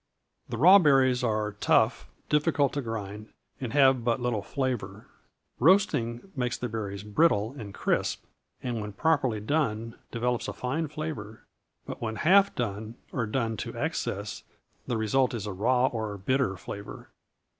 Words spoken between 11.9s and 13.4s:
when half done or